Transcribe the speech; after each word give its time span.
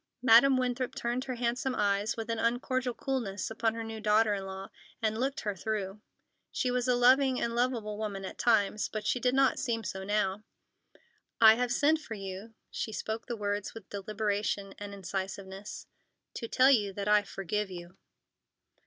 Madam 0.23 0.57
Winthrop 0.57 0.95
turned 0.95 1.25
her 1.25 1.35
handsome 1.35 1.75
eyes 1.75 2.17
with 2.17 2.27
an 2.31 2.39
uncordial 2.39 2.95
coolness 2.95 3.51
upon 3.51 3.75
her 3.75 3.83
new 3.83 4.01
daughter 4.01 4.33
in 4.33 4.47
law, 4.47 4.69
and 4.99 5.15
looked 5.19 5.41
her 5.41 5.55
through. 5.55 6.01
She 6.51 6.71
was 6.71 6.87
a 6.87 6.95
loving 6.95 7.39
and 7.39 7.53
lovable 7.53 7.99
woman 7.99 8.25
at 8.25 8.39
times, 8.39 8.89
but 8.89 9.05
she 9.05 9.19
did 9.19 9.35
not 9.35 9.59
seem 9.59 9.83
so 9.83 10.03
now. 10.03 10.43
"I 11.39 11.53
have 11.53 11.71
sent 11.71 11.99
for 12.01 12.15
you"—she 12.15 12.91
spoke 12.91 13.27
the 13.27 13.37
words 13.37 13.75
with 13.75 13.91
deliberation 13.91 14.73
and 14.79 14.91
incisiveness—"to 14.91 16.47
tell 16.47 16.71
you 16.71 16.93
that 16.93 17.07
I 17.07 17.21
forgive 17.21 17.69
you." 17.69 17.95